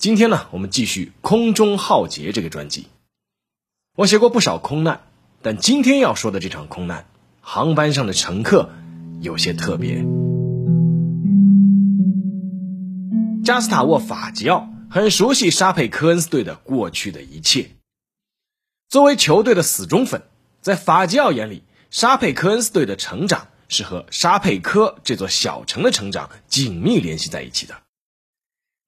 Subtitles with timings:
[0.00, 2.86] 今天呢，我们继续空中浩劫这个专辑。
[3.94, 5.02] 我写过不少空难，
[5.42, 7.06] 但今天要说的这场空难，
[7.42, 8.70] 航班上的乘客
[9.20, 10.02] 有些特别。
[13.44, 17.72] 加斯塔沃·法吉奥很熟悉沙佩科恩斯队的过去的一切。
[18.88, 20.22] 作为球队的死忠粉，
[20.62, 27.82] 在法吉奥眼里，沙佩科恩斯队的成长是和沙佩科这座小城的成长紧密联系在一起的。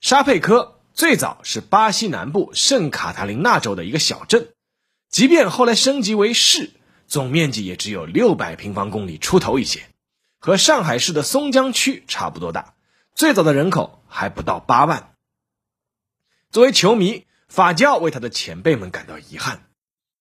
[0.00, 0.78] 沙佩科。
[0.94, 4.48] 最早是巴西南部圣卡塔琳娜州的一个小镇，
[5.08, 6.70] 即便后来升级为市，
[7.06, 9.88] 总面积也只有六百平方公里出头一些，
[10.38, 12.74] 和上海市的松江区差不多大。
[13.14, 15.14] 最早的人口还不到八万。
[16.50, 19.64] 作为球迷，法教为他的前辈们感到遗憾，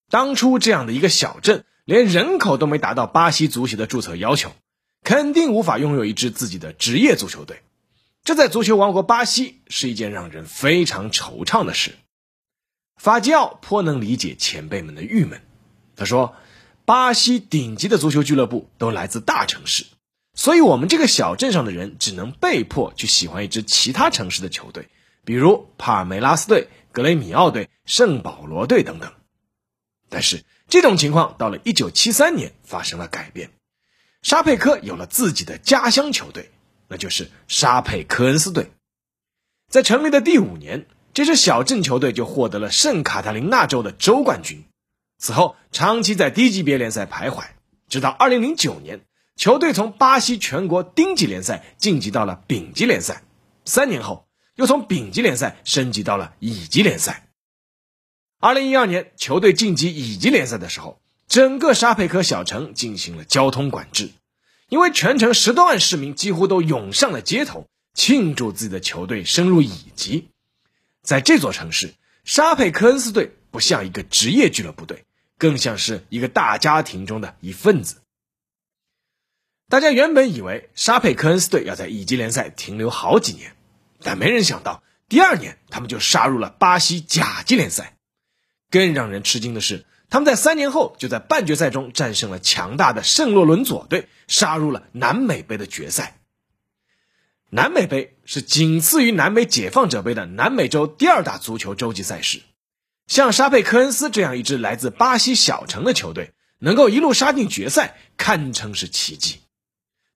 [0.09, 4.51] 当初这样的一个小镇，连人口都没达到巴西足协的注册要求，
[5.03, 7.61] 肯定无法拥有一支自己的职业足球队。
[8.23, 11.95] 这在足球王国巴西是一件让人非常惆怅的事。
[12.95, 15.41] 法基奥颇能理解前辈们的郁闷。
[15.95, 16.35] 他说
[16.85, 19.87] ：“巴西顶级的足球俱乐部都来自大城市，
[20.35, 24.87] 所以我们这个小镇上的人只能被迫去喜欢一支其他城市的球队，
[25.25, 29.11] 比如帕尔梅拉斯队、格雷米奥队、圣保罗队等等。
[30.09, 33.49] 但是这种情况到了1973年发生了改变，
[34.21, 36.51] 沙佩科有了自己的家乡球队。”
[36.91, 38.69] 那就是沙佩科恩斯队，
[39.69, 44.65] 在成立的第五年，这支小镇球队就获得了圣卡塔琳娜州的州冠军。
[45.17, 47.45] 此后，长期在低级别联赛徘徊，
[47.87, 49.05] 直到2009年，
[49.37, 53.23] 球队从巴西全国丁级联赛晋级到了丙级联赛。
[53.63, 57.29] 三年后，又从丙级联赛升级到了乙级联赛。
[58.41, 60.99] 2012年，球队晋级乙级联赛的时候，
[61.29, 64.09] 整个沙佩科小城进行了交通管制。
[64.71, 69.67] 因为全城十多万市民几乎都涌上了街头，庆祝自己的球队升入乙
[69.97, 70.29] 级。
[71.01, 71.93] 在这座城市，
[72.23, 75.03] 沙佩科恩斯队不像一个职业俱乐部队，
[75.37, 77.97] 更像是一个大家庭中的一份子。
[79.67, 83.53] 大家原本以为沙佩科恩斯队要在乙级联赛停留好几年，
[83.99, 87.97] 但没人想到，第二年他们就杀入了巴西甲级联赛。
[88.69, 89.85] 更让人吃惊的是。
[90.11, 96.19] 他们在三年后就在半决赛中战胜了强大的圣洛伦佐队，杀入了南美杯的决赛。
[97.49, 102.41] 南美杯是仅次于南美解放者杯的南美洲第二大足球洲际赛事。
[103.07, 109.39] 像沙佩科恩斯这样一支来自巴西小城的球队，能够一路杀进决赛，堪称是奇迹。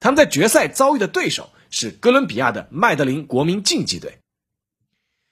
[0.02, 4.20] 他们在决赛遭遇的对手是哥伦比亚的麦德林国民竞技队。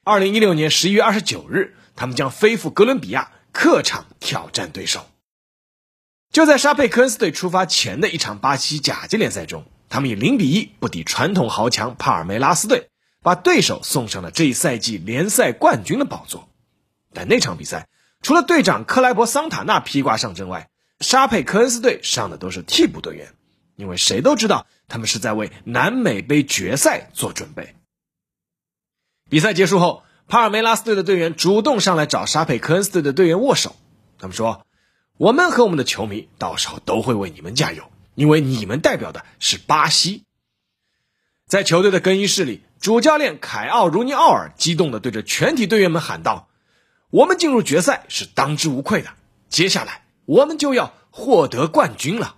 [0.05, 3.31] 二零一六年十一月二十九日，他们将飞赴哥伦比亚。
[3.53, 5.05] 客场挑战对手。
[6.31, 12.89] 就在沙佩科恩斯队出发前的一场巴西甲级联赛中，他们以零比一不敌传统豪强帕尔梅拉斯队，
[13.21, 16.49] 把对手送上了这一赛季联赛冠军的宝座。
[17.13, 17.87] 但那场比赛，
[18.23, 23.31] 除了队长克莱伯桑塔纳披挂上阵外，沙佩科恩斯队上的都是替补队员，
[23.75, 27.75] 因为谁都知道他们是在为南美杯决赛做准备。
[29.29, 30.03] 比赛结束后。
[30.27, 33.75] 帕尔梅拉斯队的队员主动上来找沙佩科恩斯队的队员握手，
[34.17, 34.65] 他们说
[35.17, 37.83] ：“我们和我们的球迷到时候都会为你们加油，
[38.15, 40.23] 因为你们代表的是巴西。”
[41.45, 46.47] 在球队的更衣室里，主教练凯奥·茹尼奥尔激动地对着全体队员们喊道
[47.11, 49.11] ：“我们进入决赛是当之无愧的，
[49.49, 52.37] 接下来我们就要获得冠军了。”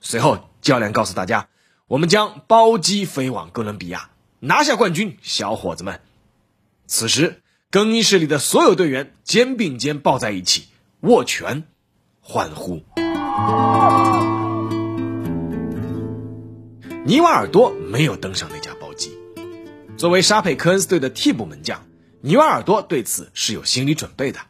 [0.00, 1.48] 随后，教练告诉大家
[1.88, 4.08] ：“我们将包机飞往哥伦比亚，
[4.38, 6.00] 拿下冠军，小伙子们。”
[6.90, 10.68] 此时，更衣室里的所有队员肩并肩抱在一起，
[11.00, 11.64] 握拳，
[12.22, 12.82] 欢呼。
[17.04, 19.12] 尼瓦尔多没有登上那架包机。
[19.98, 21.86] 作为沙佩科恩斯队的替补门将，
[22.22, 24.40] 尼瓦尔多对此是有心理准备的。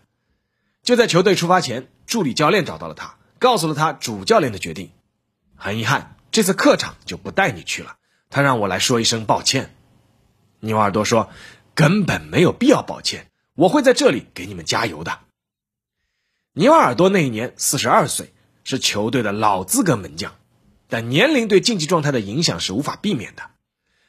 [0.85, 4.93] 就在球队出发前，助理教练找到了他，告诉了他主教练的决定。
[5.57, 7.97] 很遗憾，这次客场就不带你去了。
[8.31, 9.75] 他让我来说一声抱歉。
[10.61, 11.31] 尼瓦尔多说。
[11.79, 15.21] 根本没有必要抱歉，我会在这里给你们加油的。
[16.53, 18.33] 尼瓦尔多那一年四十二岁，
[18.65, 20.35] 是球队的老资格门将，
[20.89, 23.45] 但年龄对竞技状态的影响是无法避免的。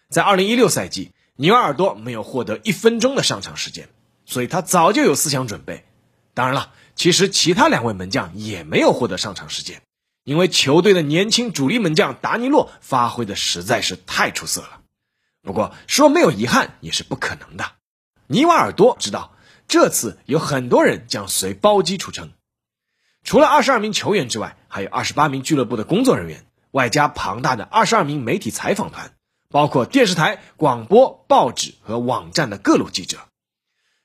[0.10, 3.90] 在二零一六赛季，尼瓦尔多没有获得一分钟的上场时间，
[4.26, 5.86] 所以他早就有思想准备。
[6.34, 9.84] 当然了，其实其他两位门将也没有获得上场时间，
[10.24, 14.79] 因为球队的年轻主力门将达尼洛发挥的实在是太出色了。
[15.42, 17.72] 不过说没有遗憾也是不可能的。
[18.28, 19.34] 尼瓦尔多知道
[19.68, 22.32] 这次有很多人将随包机出城，
[23.24, 29.14] 除了二十二名球员之外，还有二十八名俱乐部的工作人员，外加庞大的二十二名媒体采访团。
[29.52, 33.18] 包括电视台、广播、报纸和网站的各路记者，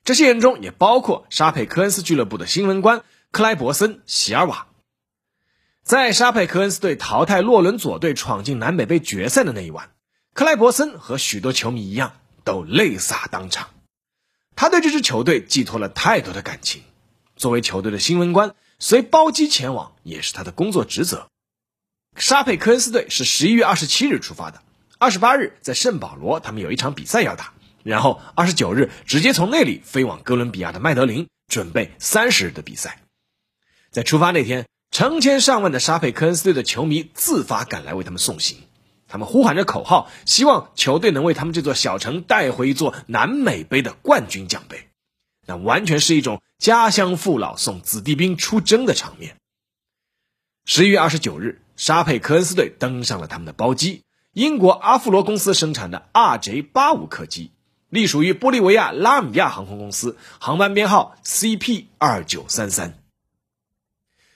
[0.03, 4.65] 这些人中也包括沙佩科恩斯俱乐部的新闻官克莱伯森·席尔瓦。
[5.83, 9.91] 在沙佩科恩斯队淘汰洛伦佐队闯进南北杯决赛的那一晚，
[10.35, 13.69] 克莱伯森和许多球迷一样都泪洒当场。
[14.57, 16.83] 他对这支球队寄托了太多的感情。
[17.37, 21.29] 作为球队的新闻官，随包机前往也是他的工作职责。
[22.17, 24.61] 沙佩科恩斯队是十一月二十七日出发的。
[24.97, 27.53] 二十八日在圣保罗，他们有一场比赛要打，
[27.83, 32.99] 然后二十九日直接从那里飞往哥伦比亚的麦德林，准备三十日的比赛。
[33.89, 38.57] 在出发那天，成千上万的沙佩科恩斯队的球迷自发赶来为他们送行，
[39.15, 44.89] 他们呼喊着口号，希望球队能为他们这座小城带回一座南美杯的冠军奖杯。
[45.45, 49.37] 那完全是一种家乡父老送子弟兵出征的场面。
[50.65, 54.03] 十一月二十九日，沙佩科恩斯队登上了他们的包机。
[54.33, 57.51] 英国阿弗罗公司生产的 RJ 八五客机，
[57.87, 62.99] 隶属于玻利维亚拉米亚航空公司，航班编号 CP 二九三三。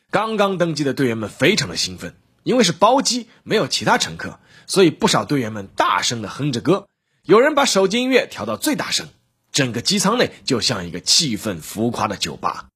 [0.10, 6.88] 刚刚登机的队员们非常的兴奋，因为是包机，没有其他乘客，所以不少队员们大声的哼着歌，
[7.24, 9.08] 有人把手机音乐调到最大声，
[9.52, 12.70] 整个机舱内就像一个气氛浮夸的酒吧。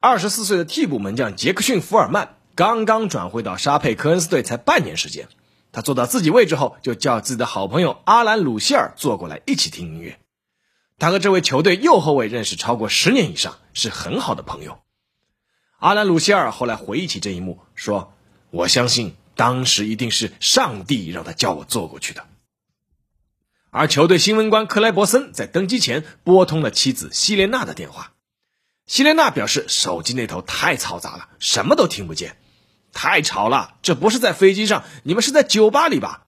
[0.00, 5.28] 二十四岁的替补门将杰克逊·福尔曼刚刚转会到沙佩科恩斯队才半年时间。
[5.72, 10.20] 他坐到自己位置后，就叫自己的好朋友阿兰·鲁希尔坐过来一起听音乐。
[10.96, 14.78] 他和这位球队右后卫认识超过十年以上，是很好的朋友。
[15.78, 18.14] 阿兰·鲁希尔后来回忆起这一幕，说
[18.50, 22.26] ：“我相信当时一定是上帝让他叫我坐过去的。”
[23.70, 28.14] 而球队新闻官克莱伯森在登机前拨通了妻子希莲娜的电话，
[28.86, 32.36] 希莲娜表示手机那头太嘈杂了，什么都听不见。
[32.92, 33.76] 太吵了！
[33.82, 36.24] 这不是在飞机上，你们是在酒吧里吧？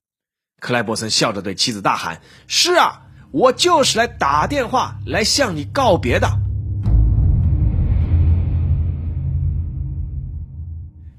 [0.60, 6.28] 克莱伯森笑着对妻子大喊：“是啊，我就是来打电话来向你告别的。”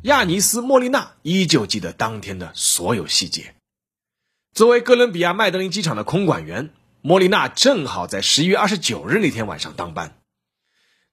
[0.03, 3.53] 亚尼斯·莫莉娜依旧记得当天的所有细节。
[4.51, 6.71] 作为哥伦比亚麦德林机场的空管员，
[7.01, 10.17] 莫莉娜正好在十一月二十九日那天晚上当班。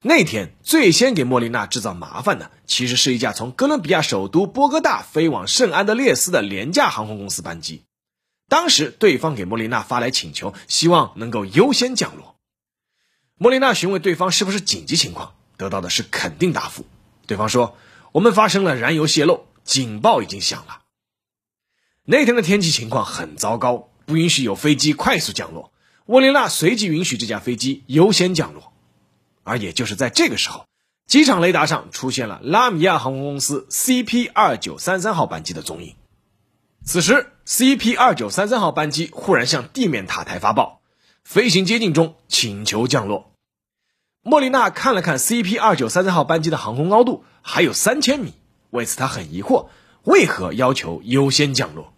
[0.00, 7.85] 那天最先给莫莉娜制造麻烦的，其实是一架从哥伦比亚首都波哥大飞往圣安德烈斯的廉价航空公司班机。
[8.49, 12.37] 当时对方给莫莉娜发来请求，希望能够优先降落。
[13.37, 16.87] 莫莉娜询问对方是不是紧急情况，得到的是肯定答复。
[17.26, 17.76] 对方说
[18.12, 20.82] ：“我们发生了燃油泄漏，警报已经响了。”
[22.05, 25.72] 那天的天气情况很糟糕，不允许有飞机快速降落。
[26.06, 28.72] 莫莉娜随即允许这架飞机优先降落。
[29.44, 30.66] 而也就是在这个时候，
[31.06, 35.96] 机场雷达上出现了拉米亚航空公司 CP 二九三三号班机的踪影。
[36.84, 40.81] 此时，CP 二九三三号班机忽然向地面塔台发报，
[41.25, 43.27] 飞行接近中，请求降落。
[44.22, 48.34] 莫莉娜看了看 CP 二九三三号班机的航空高度还有三千米，
[48.70, 49.68] 为此她很疑惑，
[50.02, 51.94] 为何要求优先降落？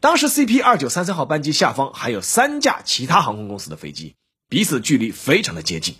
[0.00, 4.16] 当时 CP 二九三三号班机下方还有三架其他航空公司的飞机，
[4.48, 5.96] 彼此距离非常的接近。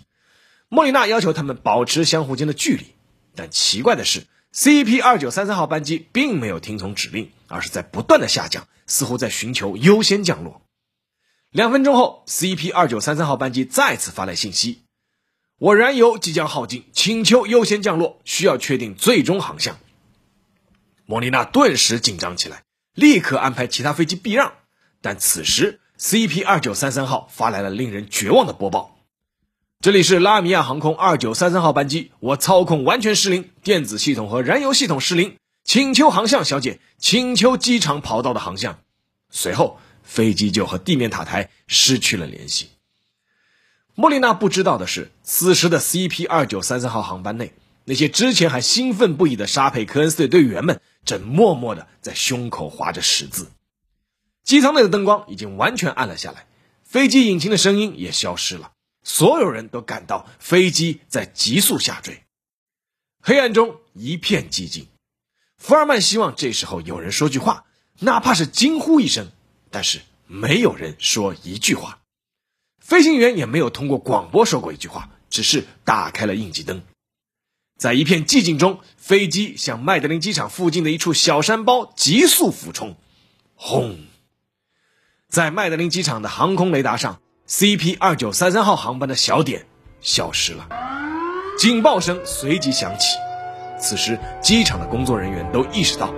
[0.69, 2.87] 莫莉娜要求他们保持相互间的距离，
[3.35, 10.61] 但奇怪的是，CP 二九三三号班机并没有听从指令，而是在不断的下降，似乎在寻求优先降落。
[11.51, 14.81] 两分钟后，CP 二九三三号班机再次发来信息
[15.63, 19.77] ：“我燃油即将耗尽，请求优先降落，需要确定最终航向。”
[21.07, 24.55] 莫莉娜顿时紧张起来，立刻安排其他飞机避让。
[24.99, 28.97] 但此时，CP 二九三三号发来了令人绝望的播报。
[29.79, 38.79] 这里是拉米亚航空二九三三号班机，我操控完全失灵，电子系统和燃油系统失灵，请求航向，小姐，请求机场跑道的航向。
[39.29, 42.67] 随后，飞机就和地面塔台失去了联系。
[43.95, 47.53] 莫莉娜不知道的是，此时的 CP 二九三三号航班内，
[47.85, 53.51] 那些之前还兴奋不已的沙佩科恩斯队队员们，正默默的在胸口划着十字。
[54.43, 56.47] 机舱内的灯光已经完全暗了下来，
[56.83, 58.71] 飞机引擎的声音也消失了。
[59.03, 62.23] 所有人都感到飞机在急速下坠，
[63.21, 64.87] 黑暗中一片寂静。
[65.57, 67.65] 福尔曼希望这时候有人说句话，
[67.99, 69.31] 哪怕是惊呼一声，
[69.69, 71.99] 但是没有人说一句话。
[72.83, 76.81] 飞行员也没有通过广播说过一句话，只是打开了应急灯。
[77.77, 82.97] 在一片寂静中，飞机向麦德林机场附近的一处小山包急速俯冲，
[83.55, 83.97] 轰！
[85.29, 89.65] 在麦德林机场的航空雷达上，CP 二九三三号航班的小点
[90.01, 90.67] 消失了，
[91.57, 93.17] 警报声随即响起。
[93.79, 96.13] 此时，机场的工作人员都意识到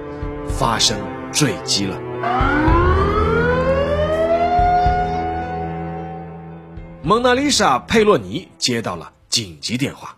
[0.49, 0.99] 发生
[1.31, 2.74] 坠机了。
[7.07, 10.15] 蒙娜丽莎·佩洛尼接到了紧急电话。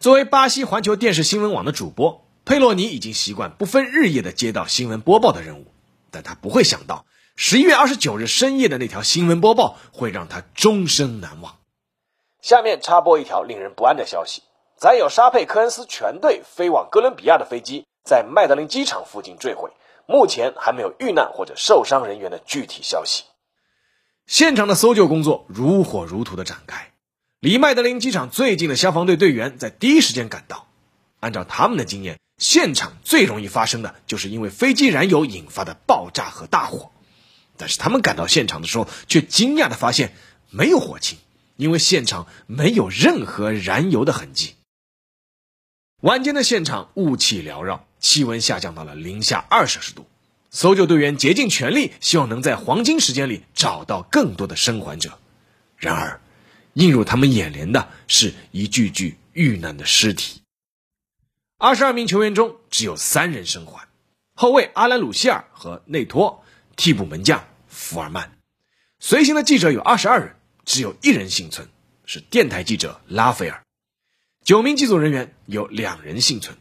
[0.00, 5.66] 作为巴西环球电视新闻网的主播，佩洛尼已经习惯不分日夜的接到新闻播报的任务，
[6.10, 11.54] 但他不会想到十一月二十九日深夜的那条新闻播报会让他终身难忘。
[12.42, 14.42] 下面插播一条令人不安的消息：
[14.76, 19.70] 载有沙佩科恩斯全队飞往哥伦比亚的飞机在麦德林机场附近坠毁，
[20.08, 23.22] 目前还没有遇难或者受伤人员的具体消息。
[24.26, 26.92] 现场的搜救工作如火如荼的展开，
[27.40, 30.66] 离麦德林机场最近的消防队队员在第一时间赶到。
[31.18, 36.92] 按照他们的经验，现场最容易发生的就是因为飞机燃油引发的爆炸和大火。
[37.56, 40.14] 但是他们赶到现场的时候，却惊讶的发现
[40.48, 41.18] 没有火情，
[41.56, 44.54] 因为现场没有任何燃油的痕迹。
[46.00, 50.06] 晚间的现场雾气缭绕，气温下降到了零下二摄氏度。
[50.50, 55.18] 搜救队员竭尽全力，希望能在黄金时间里找到更多的生还者。
[55.76, 56.20] 然而，
[56.74, 60.42] 映入他们眼帘的是一具具遇难的尸体。
[61.56, 63.88] 二十二名球员中只有三人生还：
[64.34, 68.32] 后卫阿兰·鲁希尔和内托，替补门将福尔曼。
[68.98, 71.68] 随行的记者有二十二人，只有一人幸存，
[72.06, 73.62] 是电台记者拉斐尔。
[74.44, 76.56] 九名机组人员有两人幸存。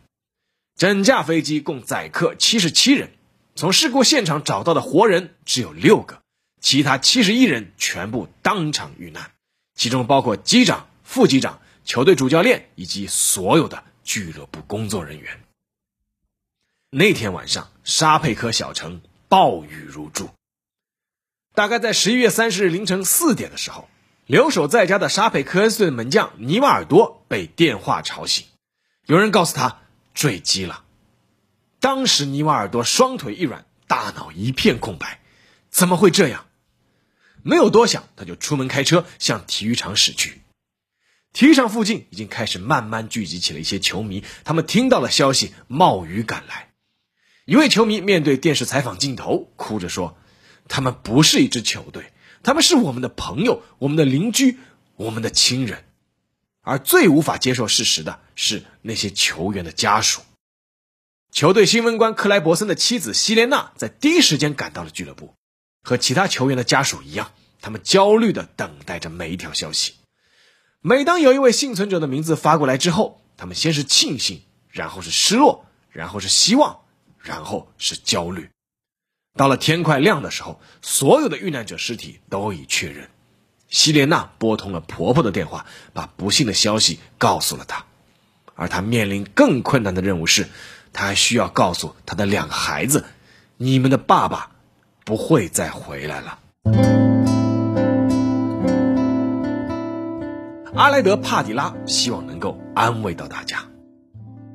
[0.76, 3.12] 整架飞机共载客七十七人。
[3.60, 6.22] 从事故现场找到的活人只有六个，
[6.62, 9.34] 其他七十一人全部当场遇难，
[9.76, 15.42] 其中包括机长、副机长、球队主教练以及所有的俱乐部工作人员。
[16.90, 20.30] 那天晚上，沙佩科小城暴雨如注。
[21.54, 23.90] 大概在十一月三十日凌晨四点的时候，
[24.26, 28.46] 留守在家的沙佩科恩斯顿门将尼瓦尔多被电话吵醒，
[29.06, 29.82] 有人告诉他
[30.14, 30.86] 坠机了。
[31.80, 35.20] 当时尼瓦尔多双腿一软，大脑一片空白，
[35.70, 36.46] 怎么会这样？
[37.42, 40.42] 没有多想，他就出门开车向体育场驶去。
[41.32, 46.70] 体育场附近已经开始慢慢聚集起了一些球迷，他们听到了消息，冒雨赶来。
[47.46, 50.18] 一位球迷面对电视采访镜头，哭着说
[50.68, 52.12] ：“他们不是一支球队，
[52.44, 54.58] 他们是我们的朋友，我们的邻居，
[54.96, 55.86] 我们的亲人。”
[56.62, 60.22] 而最无法接受事实的是那些球员的家属。
[61.32, 65.36] 球队新闻官克莱伯森的妻子希莲娜在第一时间赶到了俱乐部，
[65.84, 67.32] 和其他球员的家属一样，
[67.62, 69.94] 他们焦虑地等待着每一条消息。
[70.82, 76.80] 每当有一位幸存者的名字发过来之后，他们先是庆幸，然后是失落，然后是希望，
[77.20, 78.50] 然后是焦虑。
[79.38, 83.10] 到了天快亮的时候，所有的遇难者尸体都已确认。
[83.70, 87.86] 希莲娜拨通了婆婆的电话，把不幸的消息告诉了她，
[88.56, 90.50] 而她面临更困难的任务是。
[90.94, 93.06] 他还需要告诉他的两个孩子
[93.58, 94.52] ：“你们的爸爸
[95.06, 96.40] 不会再回来了。”
[100.76, 103.66] 阿莱德·帕迪拉希望能够安慰到大家。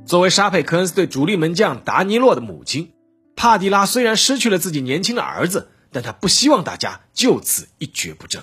[0.06, 2.92] 作为沙佩科恩斯队主力门将达尼洛的母亲，
[3.36, 8.42] 帕迪拉虽然失去了自己年轻的儿子，但他不希望大家就此一蹶不振。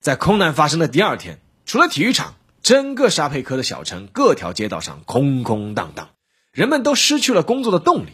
[0.00, 6.08] 在空难发生的第二天，除了体育场，整个沙佩科的小城各条街道上空空荡荡。
[6.52, 8.10] 人们都失去了工作的动力，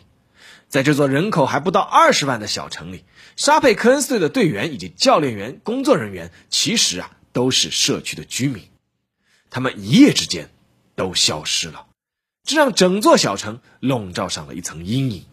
[0.68, 3.04] 在这座人口还不到二十万的小城里，
[3.36, 8.68] 沙佩科恩斯队的队员以及教练员、工作人员其实啊都是社区的居民，
[9.50, 10.50] 他们一夜之间
[10.94, 11.86] 都消失了，
[12.44, 15.24] 这让整座小城笼罩上了一层阴影。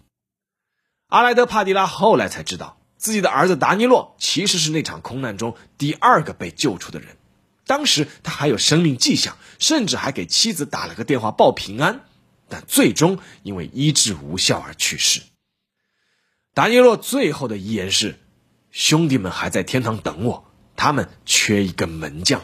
[1.08, 7.18] 阿莱德·帕迪拉后来才知道，自己的儿子达尼洛其实是那场空难中第二个被救出的人，
[7.66, 12.06] 当时他还有生命迹象，甚至还给妻子打了个电话报平安。
[12.52, 15.22] 但最终因为医治无效而去世。
[16.54, 18.20] 达尼洛最后的遗言是
[18.72, 22.42] ：“兄弟们还在天堂等我，他们缺一个门将。”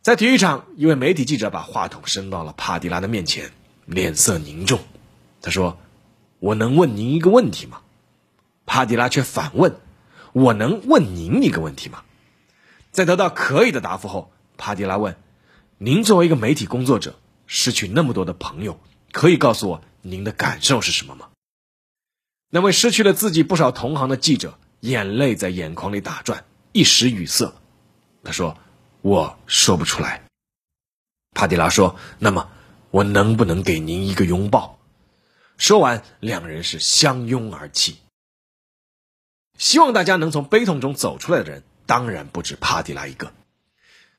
[0.00, 3.52] 在体育场，一位媒体记者把话筒伸到了帕迪拉的面前，
[3.84, 4.80] 脸色凝重。
[5.42, 5.78] 他说
[6.40, 7.82] ：“我能问您一个问题吗？”
[8.64, 9.76] 帕迪拉却反问
[10.32, 12.02] ：“我能问您一个问题吗？”
[12.92, 15.16] 在得到可以的答复后，帕迪拉问
[15.76, 17.18] ：“您作为一个媒体工作者。”
[17.54, 18.80] 失去那么多的朋友，
[19.12, 21.28] 可以告诉我您的感受是什么吗？
[22.48, 27.52] 那位失去了自己不少同行的记者，眼泪在眼眶里打转，一时语塞。
[28.24, 28.56] 他说
[29.02, 30.24] ：“我说不出来。”
[31.36, 32.50] 帕迪拉说：“那么，
[32.90, 34.78] 我能不能给您一个拥抱？”
[35.58, 37.98] 说完，两人是相拥而泣。
[39.58, 43.34] 希望大家能从悲痛中走出来的人，当然不止帕迪拉一个。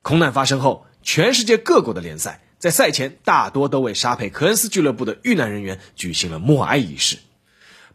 [0.03, 7.17] 空难发生后，全世界各国的联赛在赛前大多都为沙佩科恩斯俱乐部的遇难人员举行了默哀仪式。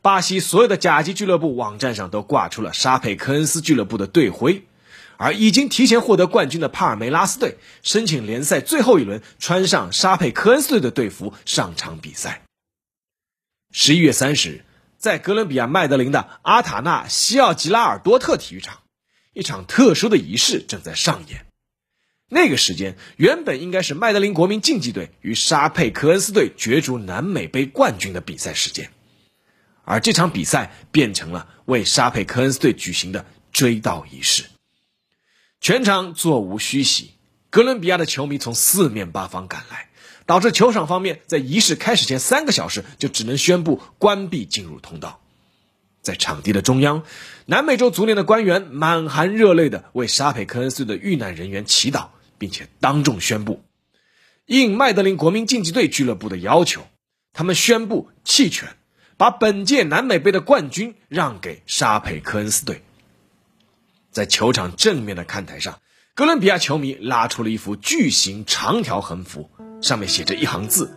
[0.02, 4.66] 巴西所有的甲级俱乐部网站上都挂出了沙佩科恩斯俱乐部的队徽，
[5.16, 12.42] 而已经提前获得冠军的帕尔梅拉斯队申请联赛最后一轮穿上沙佩科恩斯队的队服上场比赛。
[13.72, 14.64] 十一月三十日，
[14.98, 18.80] 在哥伦比亚麦德林的阿塔纳西奥吉拉尔多特体育场，
[19.32, 21.46] 一场特殊的仪式正在上演。
[22.28, 28.90] 那个时间原本应该是麦德林国民竞技队与沙佩科恩斯队角逐南美杯冠军的比赛时间。
[29.84, 34.44] 而这场比赛变成了为沙佩科恩斯队举行的追悼仪式，
[35.62, 37.12] 全场座无虚席，
[37.48, 39.88] 哥伦比亚的球迷从四面八方赶来，
[40.26, 45.22] 导致球场方面在仪式开始前三个小时就只能宣布关闭进入通道。
[46.02, 47.02] 在场地的中央，
[47.46, 52.08] 南美洲足联的官员满含热泪的为沙佩科恩斯队的遇难人员祈祷，
[52.38, 53.62] 并且当众宣布，
[54.46, 56.86] 应麦德林国民竞技队俱乐部的要求，
[57.32, 58.68] 他们宣布弃权。
[59.18, 62.84] 把本届南美杯的冠军让给沙佩科恩斯队。
[64.12, 65.80] 在球场正面的看台上，
[66.14, 69.50] 哥伦比亚球迷拉出了一幅巨型长条横幅，
[69.82, 70.96] 上面写着一行字：“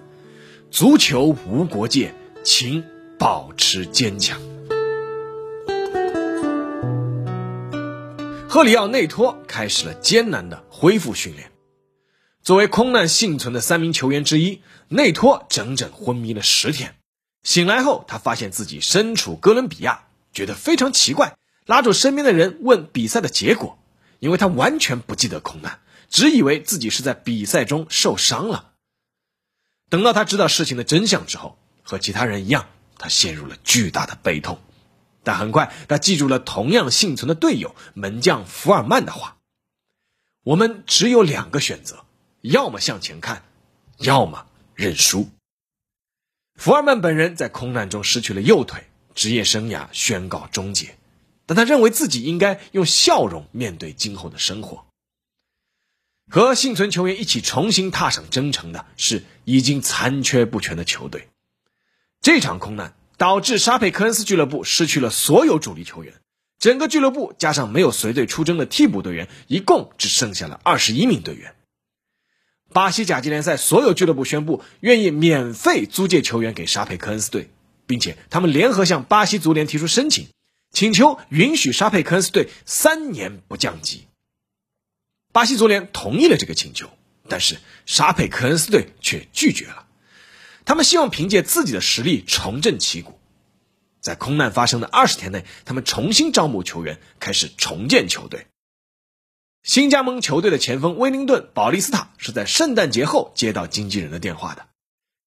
[0.70, 2.84] 足球无国界，请
[3.18, 4.40] 保持坚强。”
[8.52, 11.54] 赫里奥内托开始了艰难的恢复训练。
[12.44, 16.98] 作为空难幸存的三名球员之一，内托整整昏迷了十天。
[17.44, 20.04] 醒来后，他发现自己身处哥伦比亚，
[20.34, 23.80] 觉得非常奇怪，拉住身边的人问比赛的结果，
[24.20, 28.72] 因为他完全不记得空难，只以为自己是在比赛中受伤了。
[29.90, 34.60] 等到他知道事情的真相之后，和其他人一样，他陷入了巨大的悲痛。
[35.24, 39.38] 但很快，他记住了同样幸存的队友门将福尔曼的话
[40.44, 42.06] ：“我们只有两个选择，
[42.42, 43.44] 要么向前看，
[43.98, 45.30] 要么认输。”
[46.56, 50.98] 福尔曼本人在空难中失去了右腿，职业生涯宣告终结。
[51.46, 54.86] 但他认为自己应该用笑容面对今后的生活。
[56.30, 61.28] 和幸存球员一起重新踏上征程的是已经残缺不全的球队。
[62.22, 66.16] 这场空难导致沙佩科恩斯俱乐部失去了所有主力球员，
[66.58, 71.54] 整个俱乐部加上没有随队出征的替补队员，一共只剩下了二十一名队员。
[72.74, 77.52] 巴西甲级联赛所有俱乐部宣布愿意免费租借球员给沙佩科恩斯队，
[77.86, 80.30] 并且他们联合向巴西足联提出申请，
[80.72, 84.08] 请求允许沙佩科恩斯队三年不降级。
[85.32, 86.90] 巴西足联同意了这个请求，
[87.30, 89.81] 但是沙佩科恩斯队却拒绝了。
[90.72, 93.20] 他们希望凭借自己的实力重振旗鼓，
[94.00, 98.48] 在空难发生的二十天内，他们重新招募球员，开始重建球队。
[99.64, 104.70] 新加盟球队的前锋威灵顿·保利斯塔是在圣诞节后接到经纪人的电话的。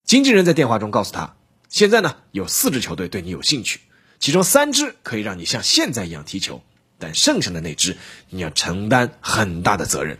[0.03, 1.37] 经纪人在电话中告诉他，
[1.69, 3.81] 现在呢有四支球队对你有兴趣，
[4.17, 6.63] 其中三支可以让你像现在一样踢球，
[6.97, 7.97] 但剩下的那支
[8.31, 10.17] 你要承担很大的责任。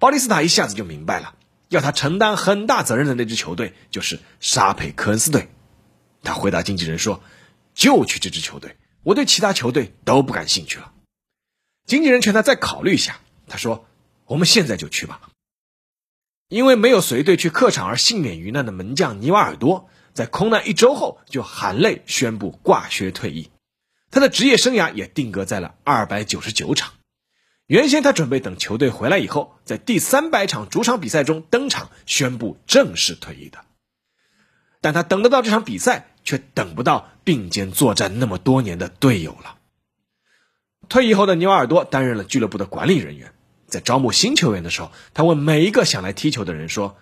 [0.00, 1.35] 保利斯塔一下子就明白了，
[1.68, 5.48] 要他承担很大责任的那支球队就是沙佩科恩斯队。
[6.22, 7.22] 他回答经纪人说
[7.74, 10.92] ：“就去这支球队，我对其他球队都不感兴趣了。”
[11.86, 13.86] 经纪人劝他再考虑一下，他说
[14.26, 15.20] ：“我们现在就去吧。”
[16.48, 23.50] 因为没有随队去客场而幸免于难的门将尼瓦尔多，在空难一周后就含泪宣布挂靴退役，
[24.12, 26.92] 他的职业生涯也定格在了二百九十九场。
[27.66, 33.58] 原先他准备等球队回来以后，在第三百场主场比赛中登场宣布正式退役的，
[34.80, 39.56] 但他等得到这场比赛，却等不到并肩作战那么多年的队友了。
[40.88, 43.32] 退役后的尼瓦尔多担任了俱乐部的管理人员，
[43.66, 46.96] 在招募新球员的时候，他问每一个想来踢球的人说：“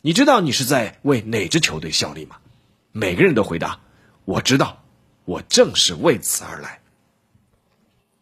[0.00, 2.36] 你知道你是在为哪支球队效力吗？”
[2.92, 3.80] 每个人都回答
[4.24, 4.84] ：“我知道，
[5.24, 6.78] 我正是为此而来。”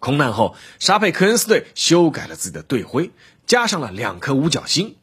[0.03, 3.13] 空难后，沙佩科恩斯队修改了自己的队徽，
[3.47, 4.97] 加上了两颗五角星。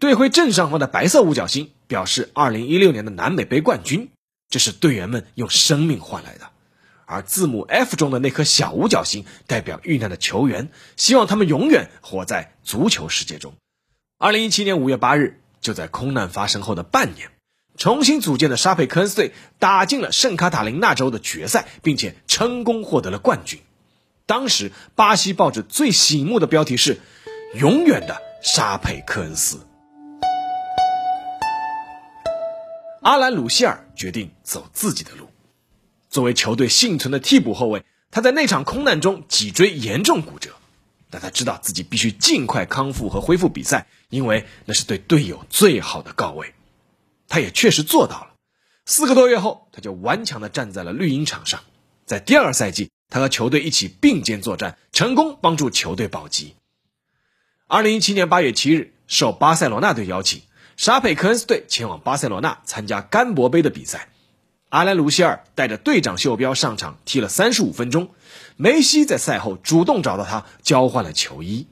[0.00, 4.10] 队徽正上方的白色五角星表示2016年的南美杯冠军，
[4.48, 6.50] 这是队员们用生命换来的。
[7.06, 13.54] 而字母 F 中的那颗小五角星代表遇难的球员，希望他们永远活在足球世界中。
[14.18, 17.30] 二零一七年五月八日，就在空难发生后的半年，
[17.76, 23.60] 重新组建的沙佩科恩斯队打进了圣卡塔琳娜州的决赛，并且成功获得了冠军。
[24.26, 27.00] 当时巴西报纸最醒目的标题是
[27.54, 29.66] “永远的沙佩科恩斯”。
[33.02, 35.28] 阿兰·鲁希尔决定走自己的路。
[36.08, 40.50] 作为球队幸存的替补后卫，他在那场空难中脊椎严重骨折，
[41.10, 46.54] 但他知道自己必须尽快康复和恢复比赛，因为那是对队友最好的告慰。
[47.28, 48.34] 他也确实做到了。
[48.84, 51.60] 四个多月后，他就顽强地站在了绿茵场上。
[52.04, 56.54] 在第二赛季，他和球队一起并肩作战，成功帮助球队保级。
[57.66, 60.40] 二零一七年八月七日，受巴塞罗那队邀请。
[60.78, 64.08] 沙佩科恩斯队前往巴塞罗那参加甘博杯的比赛，
[64.70, 68.14] 阿兰·卢希尔带着队长袖标上场踢了三十五分钟。
[68.56, 71.66] 梅西在赛后主动找到他交换了球衣，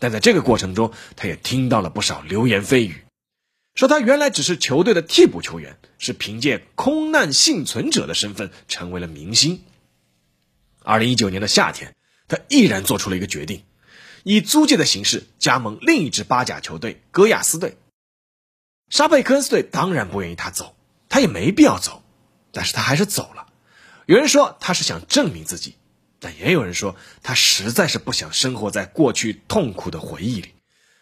[0.00, 3.04] 但在这个过程中，他也听到了不少流言蜚语，
[3.76, 9.62] 说他原来只是球队的替补球员，是凭借空难幸存者的身份成为了明星。
[10.82, 11.94] 二零一九年的夏天，
[12.28, 13.64] 他毅然做出了一个决定，
[14.22, 17.76] 以租借的形式加盟另一支巴甲球队戈亚斯队。
[18.88, 20.74] 沙佩科恩斯队当然不愿意他走，
[21.08, 22.02] 他也没必要走，
[22.52, 23.46] 但是他还是走了。
[24.06, 25.76] 有人说他是想证明自己，
[26.18, 30.54] 但也有人说他实在是不想生活在过去痛苦的回忆里。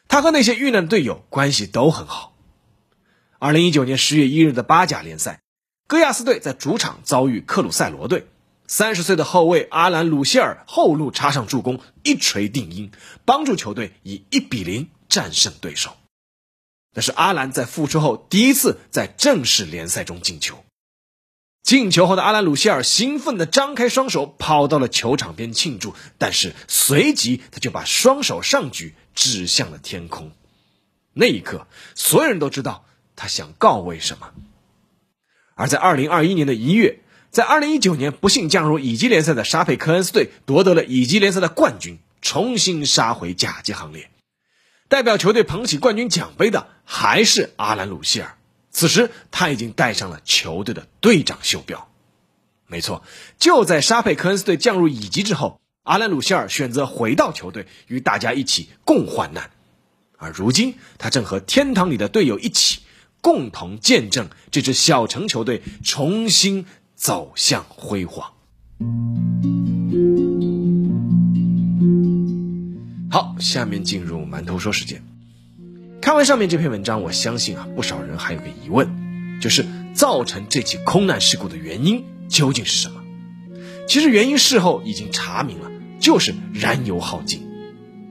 [0.08, 2.36] 他和那些遇难队友关系都很好。
[3.38, 5.40] 二零一九年十月一日的巴甲联赛，
[5.86, 8.26] 戈亚斯队在主场遭遇克鲁塞罗队，
[8.68, 12.92] 三十岁的后卫阿兰·鲁希尔后路插上助攻，一锤定音，
[13.24, 15.96] 帮助球队以一比零战胜对手。
[16.94, 20.62] 那是阿兰在复出后第一次在正式联赛中进球。
[21.62, 30.32] 进球后的阿兰·鲁希尔兴奋地张开双手，跑到了球场边庆祝，但是随即他就把双手上举，指向了天空。
[31.14, 32.84] 那一刻，所有人都知道
[33.16, 34.32] 他想告慰什么。
[35.54, 37.00] 而在2021年的一月，
[37.30, 44.10] 在2019年不幸降入乙级联赛的沙佩科恩斯队夺得了乙级联赛的冠军，重新杀回甲级行列。
[44.88, 48.36] 代表球队捧起冠军奖杯的还是阿兰·鲁希尔。
[48.70, 51.90] 此时他已经戴上了球队的队长袖标。
[52.66, 53.02] 没错，
[53.38, 59.50] 就在沙佩科恩斯队降入乙级之后，阿兰·鲁希尔选择回到球队，与大家一起共患难。
[60.16, 62.80] 而如今，他正和天堂里的队友一起，
[63.20, 66.66] 共同见证这支小城球队重新
[66.98, 68.32] 走向辉煌。
[73.08, 75.04] 好，下面进入馒头说时间。
[76.02, 83.00] 看完上面这篇文章，我相信啊，不少人还有个疑问，就是造成这起空难事故的原因究竟是什么？
[83.86, 87.46] 其实原因事后已经查明了，就是燃油耗尽。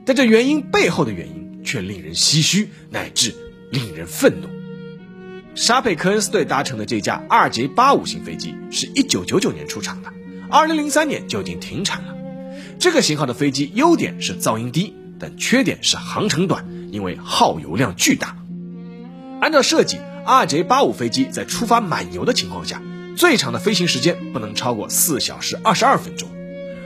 [0.06, 3.34] 但这原因背后的原因却令人唏嘘，乃至
[3.70, 4.48] 令人愤怒。
[5.58, 10.12] 沙佩科恩斯队搭乘的这架 RJ85 型飞机是一九九九年出厂的，
[10.48, 12.14] 二零零三年就已经停产了。
[12.78, 18.36] 这个型号的飞机优点是噪音低，但缺点是航程短，因为耗油量巨大。
[19.40, 22.80] 按照设计，RJ85 飞机在出发满油的情况下，
[23.16, 26.28] 最长的飞行时间不能超过四小时二十二分钟。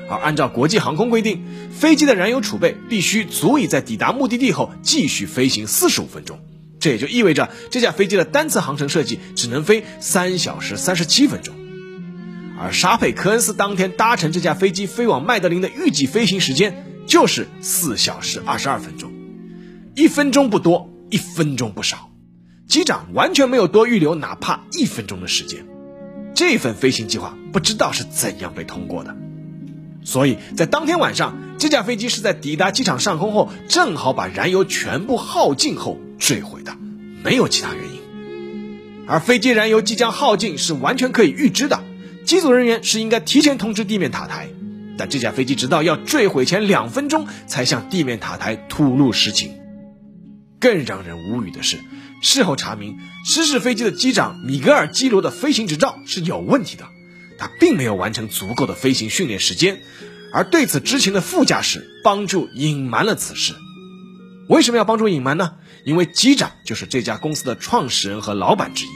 [0.09, 1.45] 而按照国际航空规定，
[1.79, 6.39] 飞机的燃油储备必须足以在抵达目的地后继续飞行四十五分钟。
[6.83, 11.55] 这也就意味着这架飞机的单次航程设计只能飞三小时三十七分钟。
[12.59, 19.13] 而沙佩科恩斯当天搭乘这架飞机飞往麦德林的预计飞行时间就是四小时二十二分钟，
[19.95, 22.11] 一分钟不多，一分钟不少，
[22.67, 25.65] 机长完全没有多预留哪怕一分钟的时间。
[26.35, 29.15] 这份飞行计划不知道是怎样被通过的，
[30.03, 36.77] 所以在当天晚上，这架飞机是在抵达机场上空后，正好把燃油全部耗尽后坠毁的，
[37.25, 39.05] 没有其他原因。
[39.09, 41.83] 而飞机燃油即将耗尽是完全可以预知的。
[42.25, 44.49] 机组人员是应该提前通知地面塔台，
[44.97, 49.51] 但这架飞机直到要坠毁前两分钟才向地面塔台吐露实情。
[50.61, 51.81] 更让人无语的是，
[52.23, 56.85] 事后查明，失事飞机的机长米格尔·基罗的飞行执照是有问题的，
[57.37, 59.81] 他并没有完成足够的飞行训练时间，
[60.33, 63.55] 而对此知情的副驾驶帮助隐瞒了此事。
[64.53, 65.55] 为什么要帮助隐瞒呢？
[65.83, 68.89] 因为机长就是这家公司的创始人和老板之一。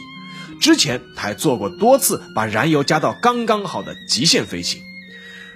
[0.60, 4.82] 之前他还做过多次把燃油加到刚刚好的极限飞行，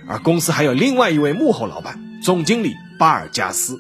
[0.07, 3.79] 而公司还有另外一位幕后老板总经理巴尔加斯。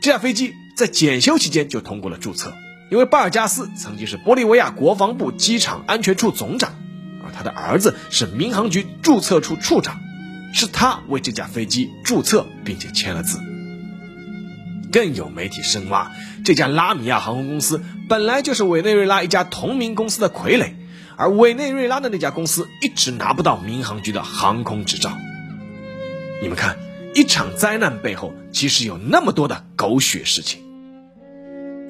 [0.00, 2.52] 这架飞机在检修期间就通过了注册，
[2.90, 6.72] 因为巴尔加斯曾经是玻利维亚国防部机场安全处总长，
[7.24, 10.00] 而他的儿子是民航局注册处处长，
[10.52, 13.38] 是他为这架飞机注册并且签了字。
[14.94, 16.12] 更有媒体深挖，
[16.44, 20.74] 这家拉米亚航空公司本来就是委内瑞拉一家同名公司的傀儡，
[21.16, 25.10] 而委内瑞拉的那家公司一直拿不到民航局的航空执照。
[26.40, 26.76] 你们看，
[27.12, 30.62] 一场灾难背后其实有那么多的狗血事情。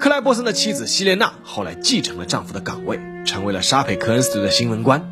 [0.01, 5.07] 克莱伯森的妻子希莲娜后来继承了丈夫的岗位，成为了沙佩·科恩斯的新闻官。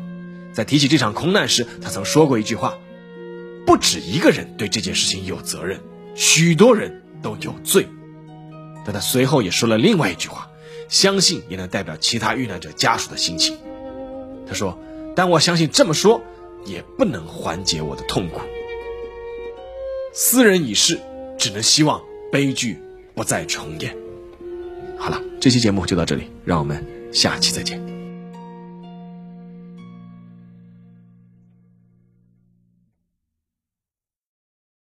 [0.51, 2.73] 在提起这场空难时，他曾说过一句话
[3.67, 5.79] ：“不止一个人对这件事情有责任，
[6.15, 7.87] 许多人都有罪。”
[8.85, 10.51] 但他随后也说了另外一句话，
[10.89, 13.57] 相信也能代表其他遇难者家属的心情。
[14.45, 14.77] 他说
[15.15, 16.21] ：“但我相信这么说
[16.65, 18.41] 也不能缓解我的痛苦。
[20.13, 20.99] 斯人已逝，
[21.39, 22.77] 只能希望悲剧
[23.15, 23.95] 不再重演。”
[24.99, 27.92] 好了，这期节目就到这里，让我们下期再见。